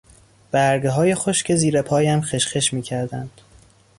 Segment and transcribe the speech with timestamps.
[0.51, 3.41] برگهای خشک زیر پایم خشخش میکردند.